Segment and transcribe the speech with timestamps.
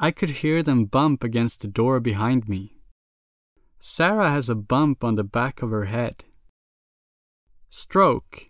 [0.00, 2.76] I could hear them bump against the door behind me.
[3.80, 6.24] Sarah has a bump on the back of her head.
[7.70, 8.48] Stroke,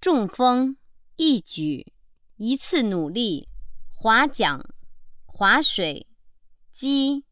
[0.00, 0.76] 中风、
[1.16, 1.92] 一举、
[2.36, 3.48] 一次努力、
[3.90, 4.64] 划桨、
[5.26, 6.06] 划水、
[6.72, 7.24] 击、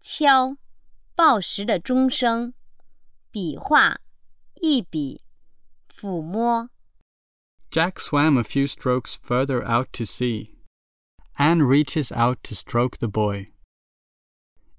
[0.00, 0.56] 敲、
[1.16, 2.54] 报时的钟声、
[3.30, 4.00] 笔画、
[4.60, 5.22] 一笔、
[5.92, 6.70] 抚摸、
[7.70, 10.54] Jack swam a few strokes further out to sea.
[11.38, 13.48] Anne reaches out to stroke the boy.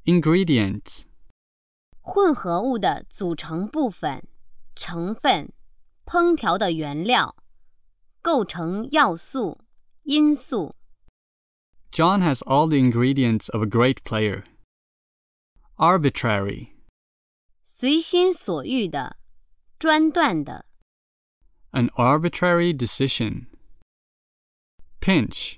[0.05, 1.05] Ingredients
[2.01, 4.27] 混合物的组成部分、
[4.75, 5.51] 成分、
[6.05, 7.35] 烹调的原料、
[8.21, 9.59] 构成要素、
[10.03, 10.75] 因素、
[11.91, 14.43] John has all the ingredients of a great player.
[15.77, 16.69] Arbitrary,
[17.63, 19.17] 随心所欲的、
[19.79, 20.65] 专断的、
[21.71, 23.47] an arbitrary decision.
[25.01, 25.57] Pinch,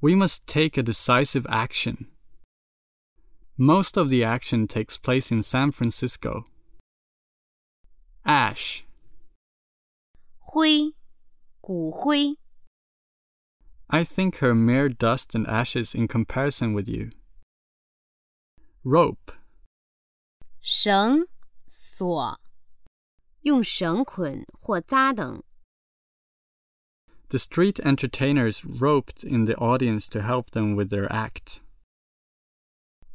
[0.00, 2.06] we must take a decisive action.
[3.56, 6.44] Most of the action takes place in San Francisco.
[8.24, 8.84] Ash,
[10.38, 10.94] 灰、
[11.60, 12.38] 骨灰、
[13.88, 17.10] I think her mere dust and ashes in comparison with you.
[18.84, 19.32] Rope,
[20.60, 21.26] 绳、
[21.68, 22.40] 索，
[23.42, 25.42] 用绳捆或扎等。
[27.28, 31.60] the street entertainers roped in the audience to help them with their act.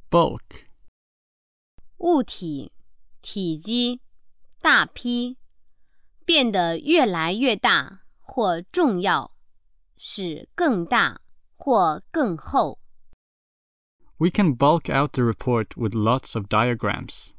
[0.10, 0.66] Bulk,
[2.00, 2.72] 物体、
[3.22, 4.02] 体积、
[4.62, 5.38] 大批，
[6.26, 9.32] 变得越来越大或重要，
[9.98, 11.22] 使更大
[11.56, 12.80] 或更厚。
[14.20, 17.36] we can bulk out the report with lots of diagrams.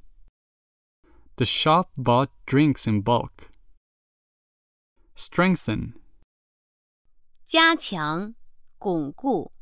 [1.37, 3.51] The shop bought drinks in bulk.
[5.17, 5.95] Strengthen,
[7.45, 8.35] 加强、
[8.79, 9.53] 巩固、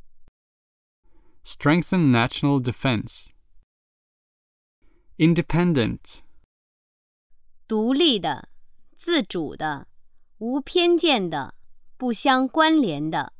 [1.44, 3.28] strengthen national defense.
[5.16, 6.20] Independent,
[7.66, 8.48] 独立的、
[8.94, 9.88] 自主的、
[10.38, 11.54] 无偏见的、
[11.96, 13.32] 不相关联的。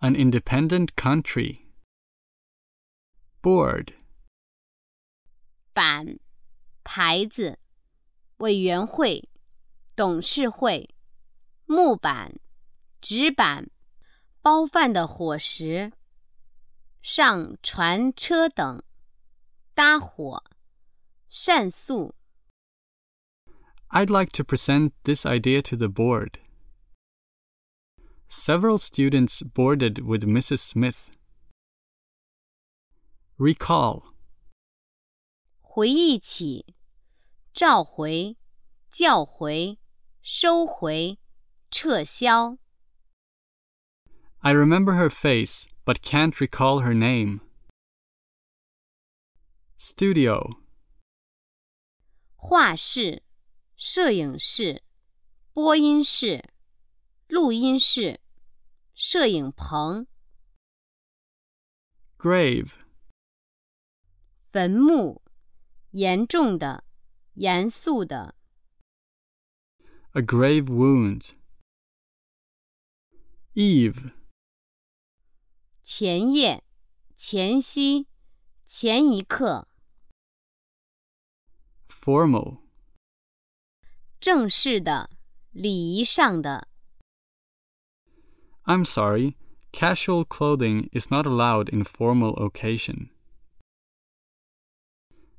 [0.00, 1.66] an independent country.
[3.42, 3.92] Board,
[5.74, 6.18] 板、
[6.82, 7.58] 牌子、
[8.38, 9.28] 委员会、
[9.94, 10.94] 董事会、
[11.66, 12.40] 木板、
[13.04, 13.70] 纸板、
[14.42, 15.92] 包饭的伙食、
[17.02, 18.82] 上船车等、
[19.74, 20.44] 搭伙、
[21.28, 22.14] 膳宿、
[23.92, 26.38] I'd like to present this idea to the board.
[28.28, 30.58] Several students boarded with Mrs.
[30.58, 31.08] Smith.
[33.36, 34.04] Recall,
[35.60, 36.74] 回忆起、
[37.52, 38.36] 召回、
[38.90, 39.78] 叫回、
[40.20, 41.18] 收回、
[41.70, 42.58] 撤销。
[44.42, 47.40] I remember her face but can't recall her name.
[49.78, 50.58] Studio,
[52.36, 53.22] 画室、
[53.76, 54.82] 摄影室、
[55.52, 56.52] 播音室、
[57.28, 58.20] 录音室、
[58.94, 60.06] 摄影棚、
[62.18, 62.72] grave,
[64.52, 65.22] 坟墓，
[65.90, 66.84] 严重的、
[67.34, 68.34] 严肃的、
[70.12, 71.32] a grave wound.
[73.54, 74.12] Eve,
[75.84, 76.64] 前夜、
[77.16, 78.06] 前夕、
[78.66, 79.68] 前一刻、
[81.88, 82.60] formal.
[84.20, 85.10] 正式的、
[85.50, 86.68] 礼仪上的。
[88.64, 89.36] I'm sorry,
[89.72, 93.10] casual clothing is not allowed in formal occasion.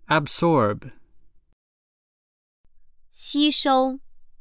[0.07, 0.91] Absorb,
[3.11, 3.99] 吸收、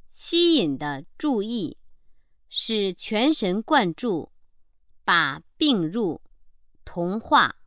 [0.08, 1.76] 吸引的注意，
[2.48, 4.32] 使全神贯注，
[5.05, 6.19] 把并入、
[6.83, 7.57] 同化。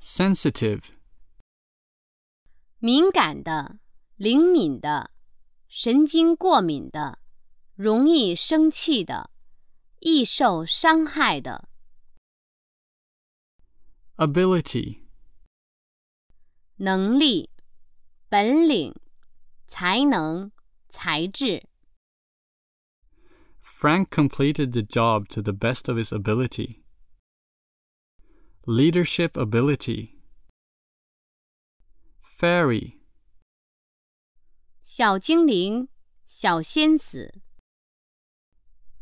[0.00, 0.90] sensitive,
[2.78, 3.80] 敏感的、
[4.14, 5.10] 灵敏的、
[5.66, 7.18] 神经过敏的、
[7.74, 9.30] 容易生气的、
[9.98, 11.68] 易受伤害的、
[14.14, 15.00] ability,
[16.76, 17.50] 能力、
[18.28, 18.94] 本领、
[19.66, 20.52] 才能、
[20.88, 21.73] 才智。
[23.83, 26.83] Frank completed the job to the best of his ability.
[28.65, 30.19] Leadership ability.
[32.21, 32.99] Fairy,
[34.81, 35.89] 小精灵、
[36.25, 37.41] 小仙子、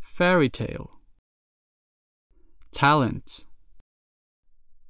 [0.01, 1.01] fairy tale.
[2.71, 3.45] Talent,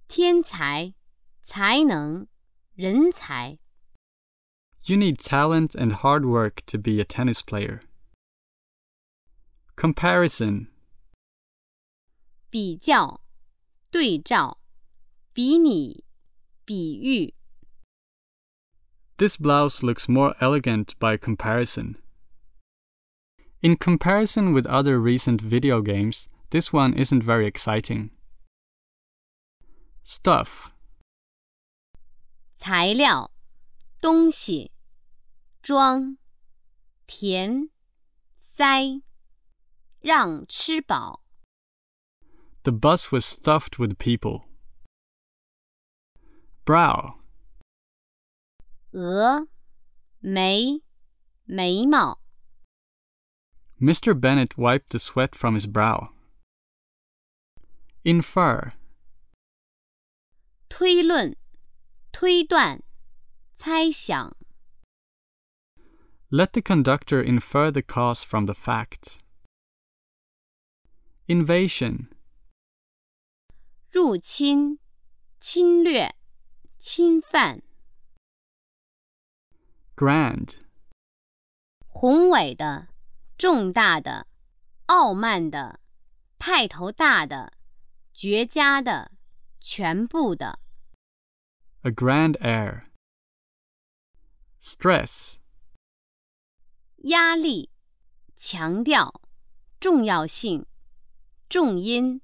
[0.08, 0.94] 天才、
[1.42, 2.28] 才能、
[2.75, 3.60] 人才。
[4.90, 7.81] you need talent and hard work to be a tennis player.
[9.81, 10.68] Comparison,
[12.50, 13.22] 比较、
[13.92, 14.60] 对照、
[15.34, 16.04] 比拟、
[16.66, 17.34] 比喻。
[19.18, 21.96] This blouse looks more elegant by comparison.
[23.62, 28.12] In comparison with other recent video games, this one isn't very exciting.
[30.04, 30.69] Stuff,
[32.54, 33.31] 材料、
[34.00, 34.72] 东西、
[35.62, 36.18] 装、
[37.06, 37.69] 填、
[38.38, 39.02] 塞、
[40.02, 41.24] 让吃饱。
[42.68, 44.44] the bus was stuffed with people.
[46.66, 47.16] Brow,
[48.92, 49.48] 额、
[50.19, 50.81] 眉、
[51.46, 52.19] 眉毛。
[53.80, 54.14] Mr.
[54.14, 56.10] Bennett wiped the sweat from his brow.
[58.04, 58.74] Infer,
[60.68, 61.38] 推论、
[62.12, 62.84] 推断、
[63.54, 64.36] 猜想。
[66.30, 69.19] let the conductor infer the cause from the fact.
[71.28, 72.08] Invasion,
[73.92, 74.80] 入侵、
[75.40, 76.16] 侵略、
[76.78, 77.62] 侵犯。
[79.96, 80.56] grand,
[81.88, 82.88] 宏伟的、
[83.38, 84.28] 重大的、
[84.86, 85.80] 傲慢的、
[86.38, 87.54] 派头大的、
[88.14, 89.12] 绝佳的、
[89.60, 90.60] 全部的。
[91.88, 92.84] a grand air.
[94.62, 95.38] Stress,
[97.06, 97.69] 压力、
[98.36, 99.22] 强调、
[99.80, 100.66] 重要性、
[101.52, 102.22] 重音、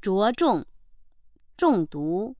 [0.00, 0.66] 着重、
[1.56, 2.36] 中毒。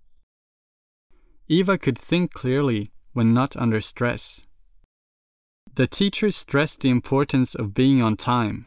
[1.48, 4.42] Eva could think clearly when not under stress.
[5.74, 8.66] The teacher stressed the importance of being on time.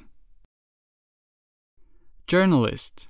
[2.26, 3.08] Journalist,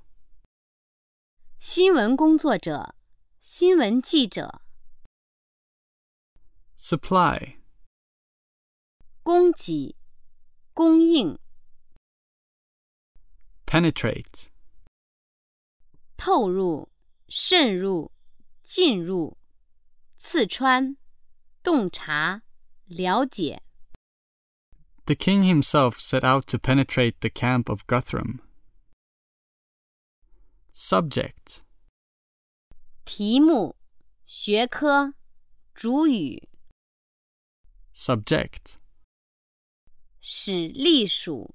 [1.58, 2.94] 新闻工作者、
[3.40, 4.62] 新闻记者、
[6.76, 7.56] supply,
[9.22, 9.94] 供给、
[10.74, 11.38] 供应、
[13.66, 14.48] penetrate,
[16.16, 16.90] 透入、
[17.28, 18.12] 渗入、
[18.62, 19.38] 进入、
[20.16, 20.96] 刺穿、
[21.62, 22.42] 洞察、
[22.86, 23.62] 了解。
[25.06, 28.40] The king himself set out to penetrate the camp of Guthrum.
[30.74, 31.62] Subject,
[33.04, 33.76] 题目、
[34.26, 35.14] 学科、
[35.74, 36.48] 主语、
[37.92, 38.76] subject,
[40.20, 41.54] 使隶属、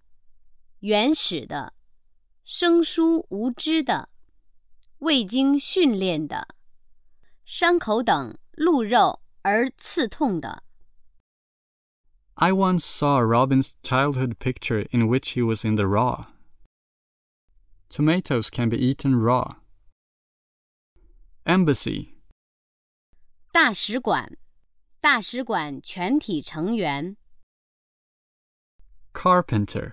[0.80, 1.74] 原始的、
[2.44, 4.08] 生疏无知的、
[4.98, 6.48] 未经训练的、
[7.44, 10.62] 伤口等露肉而刺痛的。
[12.34, 16.26] I once saw Robin's childhood picture in which he was in the raw.
[17.88, 19.56] Tomatoes can be eaten raw.
[21.44, 22.16] Embassy,
[23.52, 24.36] 大使馆，
[25.00, 27.16] 大使馆全体成员，
[29.14, 29.92] carpenter,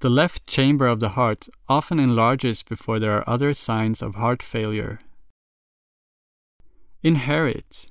[0.00, 4.42] The left chamber of the heart often enlarges before there are other signs of heart
[4.42, 5.00] failure.
[7.02, 7.88] Inherit.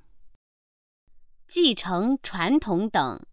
[1.48, 3.26] 继承传统等。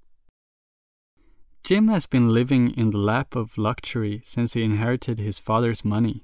[1.62, 6.22] Jim has been living in the lap of luxury since he inherited his father's money.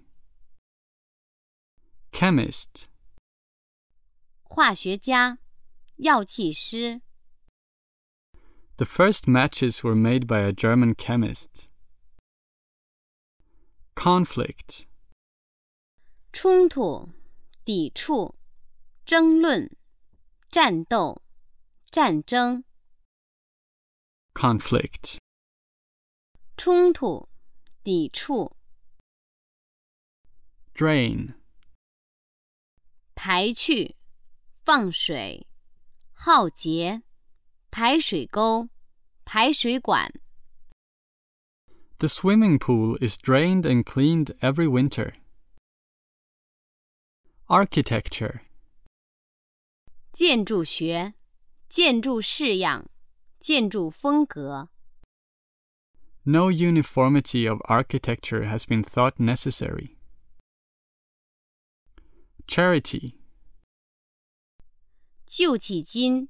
[2.12, 2.87] Chemist.
[4.45, 5.38] 化学家、
[5.97, 7.00] 药剂师、
[8.76, 11.69] The first matches were made by a German chemist.
[13.97, 14.87] Conflict.
[16.33, 17.09] 冲突、
[17.64, 18.35] 抵触、
[19.05, 19.71] 争论、
[20.50, 21.23] 战斗、
[21.91, 22.64] 战争、
[24.35, 25.19] Conflict.
[26.57, 27.29] 冲突、
[27.83, 28.57] 抵触、
[30.75, 31.35] Drain.
[33.14, 33.97] 排去、
[34.64, 35.47] 放水、
[36.12, 37.02] 浩劫、
[37.71, 38.69] 排水沟、
[39.25, 40.12] 排水管、
[41.99, 45.14] The swimming pool is drained and cleaned every winter.
[47.49, 48.41] Architecture.
[50.12, 51.14] 建筑学、
[51.69, 52.91] 建筑式样、
[53.41, 54.69] 建筑风格、
[56.25, 59.97] No uniformity of architecture has been thought necessary.
[62.47, 63.14] Charity.
[65.26, 66.29] 救济金、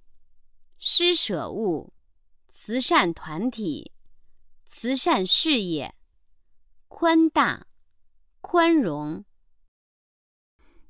[0.78, 1.92] 施舍物、
[2.48, 3.92] 慈善团体、
[4.66, 5.94] 慈善事业、
[6.88, 7.66] 宽大、
[8.40, 9.24] 宽容、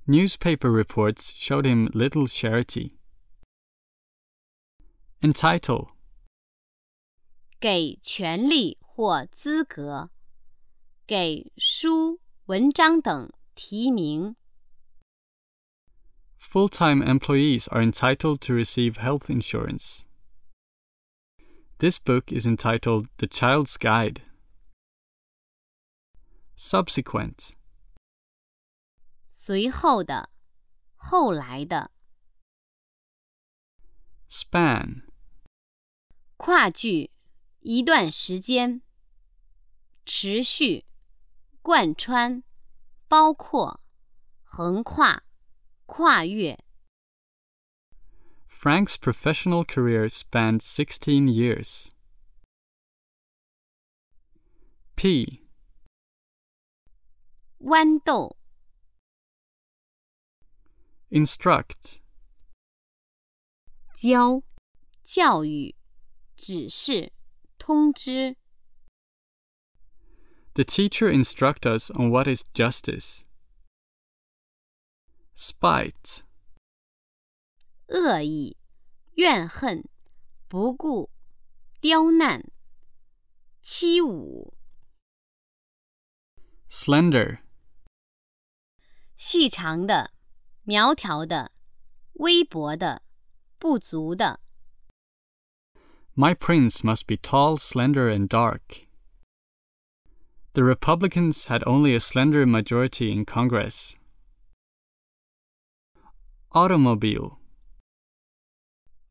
[0.06, 2.92] Newspaper reports showed him little charity.
[5.21, 5.90] Entitle.
[7.61, 10.11] 给权利或资格，
[11.06, 14.35] 给书、文章等提名。
[16.40, 20.02] Full time employees are entitled to receive health insurance.
[21.78, 24.23] This book is entitled The Child's Guide.
[26.56, 27.56] Subsequent.
[29.28, 30.30] 随后的、
[30.94, 31.90] 后来的、
[34.30, 35.02] Span.
[36.37, 37.11] 跨距、
[37.61, 38.82] 一段时间、
[40.06, 40.85] 持续、
[41.62, 42.42] 贯穿、
[43.09, 43.80] 包括、
[44.44, 45.25] 横跨、
[45.87, 46.64] 跨越。
[48.57, 51.91] Frank's professional career spanned 16 years.
[54.95, 55.43] Pea.
[57.61, 58.35] 豌豆
[61.11, 61.99] Instruct
[63.93, 64.41] 教
[65.03, 65.75] 教育
[66.35, 67.13] 指示
[67.59, 68.37] 通知
[70.55, 73.23] The teacher instructs us on what is justice.
[75.35, 76.26] Spite
[77.88, 78.56] 恶意、
[79.14, 79.88] 怨恨、
[80.49, 81.11] 不顾、
[81.80, 82.50] 刁难、
[83.61, 84.52] 欺侮、
[86.71, 87.40] Slender.
[89.16, 90.11] 细长的、
[90.62, 91.52] 苗条的、
[92.14, 93.02] 微薄的、
[93.59, 94.40] 不足的。
[96.16, 98.87] My prince must be tall, slender, and dark.
[100.54, 103.94] The Republicans had only a slender majority in Congress.
[106.52, 107.38] Automobile.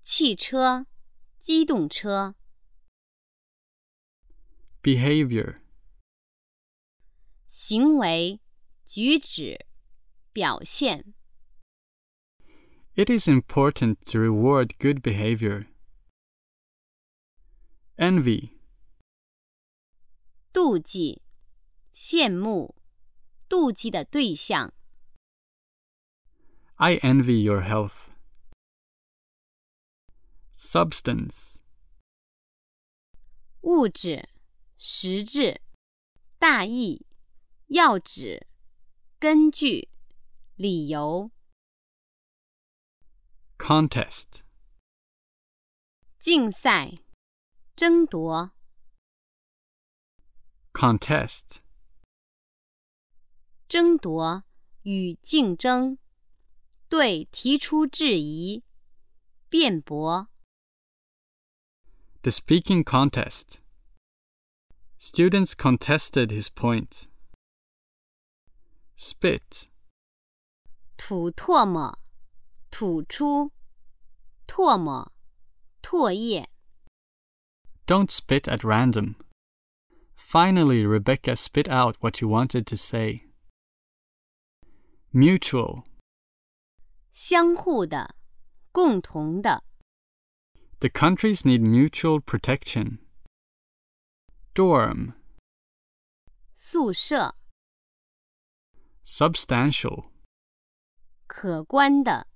[0.05, 0.88] 汽车、
[1.39, 2.36] 机动车、
[4.83, 5.62] Behavior.
[7.48, 8.39] 行为、
[8.86, 9.65] 举止、
[10.33, 11.13] 表现。
[12.95, 15.67] It is important to reward good behavior.
[17.98, 18.57] Envy.
[20.51, 21.21] 妒忌、
[21.93, 22.75] 羡慕、
[23.48, 24.74] 妒忌的对象。
[26.75, 28.10] I envy your health.
[30.55, 31.57] Substance.
[33.62, 34.29] 物质、
[34.77, 35.62] 实质、
[36.38, 37.05] 大意、
[37.67, 38.48] 要旨、
[39.19, 39.89] 根据、
[40.55, 41.31] 理由、
[43.57, 44.41] Contest.
[46.19, 46.93] 竞赛、
[47.75, 48.51] 争夺、
[50.74, 51.62] Contest.
[53.67, 54.43] 争夺
[54.83, 55.98] 与竞争，
[56.89, 58.63] 对提出质疑、
[59.50, 60.27] 辩驳。
[62.25, 63.60] The speaking contest.
[65.00, 67.07] Students contested his point.
[68.95, 69.67] Spit.
[70.95, 71.98] 吐唾沫、
[72.69, 73.51] 吐出、
[74.48, 75.12] 唾沫、
[75.81, 76.48] 唾液。
[77.88, 79.15] Don't spit at random.
[80.15, 83.24] Finally, Rebecca spit out what she wanted to say.
[85.12, 85.83] Mutual.
[87.12, 88.15] 相互的、
[88.71, 89.63] 共同的。
[90.79, 93.00] The countries need mutual protection.
[94.53, 95.13] Dorm.
[96.53, 97.36] 宿舍，
[99.03, 100.12] substantial,
[101.27, 102.27] 可观的，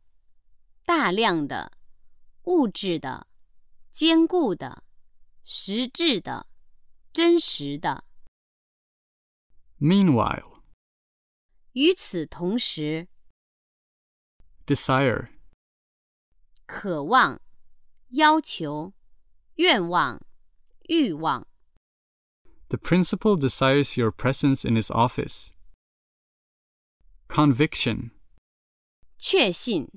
[0.85, 1.77] 大量的，
[2.43, 3.27] 物质的，
[3.91, 4.83] 坚固的，
[5.43, 6.47] 实质的，
[7.13, 8.03] 真实的。
[9.79, 10.61] meanwhile,
[11.73, 13.07] 与此同时，
[14.65, 15.29] desire,
[16.65, 17.39] 渴望、
[18.09, 18.93] 要求、
[19.55, 20.21] 愿望、
[20.87, 21.47] 欲望。
[22.69, 25.51] the principal desires your presence in his office.
[27.27, 28.11] Conviction,
[29.17, 29.87] 确信、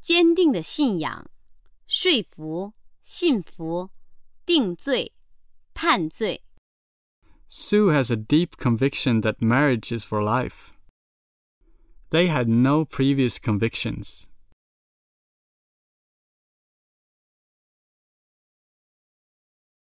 [0.00, 1.30] 坚定的信仰、
[1.86, 3.90] 说服、信服、
[4.44, 5.12] 定罪、
[5.74, 6.42] 判罪。
[7.48, 10.72] Sue has a deep conviction that marriage is for life.
[12.10, 14.26] They had no previous convictions.